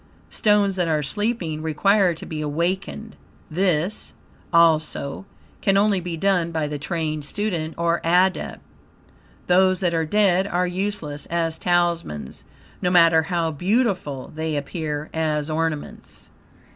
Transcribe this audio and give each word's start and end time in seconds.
Stones 0.31 0.77
that 0.77 0.87
are 0.87 1.03
sleeping 1.03 1.61
require 1.61 2.15
to 2.15 2.25
be 2.25 2.41
awakened. 2.41 3.15
This, 3.51 4.13
also, 4.51 5.27
can 5.61 5.77
only 5.77 5.99
be 5.99 6.17
done 6.17 6.49
by 6.49 6.65
the 6.65 6.79
trained 6.79 7.23
student 7.23 7.75
or 7.77 8.01
Adept. 8.03 8.61
Those 9.45 9.79
that 9.81 9.93
are 9.93 10.05
dead, 10.07 10.47
are 10.47 10.65
USELESS 10.65 11.27
as 11.27 11.59
Talismans, 11.59 12.43
no 12.81 12.89
matter 12.89 13.21
how 13.21 13.51
beautiful 13.51 14.31
they 14.33 14.57
appear 14.57 15.11
as 15.13 15.51
ornaments. 15.51 16.29